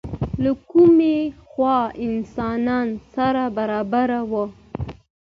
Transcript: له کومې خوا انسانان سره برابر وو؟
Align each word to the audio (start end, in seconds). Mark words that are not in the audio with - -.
له 0.43 0.51
کومې 0.69 1.15
خوا 1.49 1.77
انسانان 2.05 2.87
سره 3.13 3.43
برابر 3.57 4.09
وو؟ 4.31 4.45